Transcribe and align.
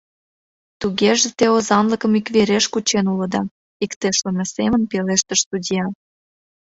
—Тугеже, 0.79 1.27
те 1.37 1.45
озанлыкым 1.55 2.13
иквереш 2.19 2.65
кучен 2.73 3.05
улыда,— 3.13 3.41
иктешлыме 3.83 4.45
семын 4.55 4.81
пелештыш 4.91 5.39
судья. 5.49 5.85